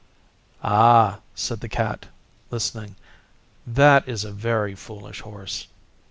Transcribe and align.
'Ah,' 0.63 1.19
said 1.35 1.59
the 1.61 1.69
Cat, 1.69 2.07
listening, 2.49 2.95
'that 3.67 4.09
is 4.09 4.23
a 4.25 4.31
very 4.31 4.73
foolish 4.73 5.21
Horse. 5.21 5.67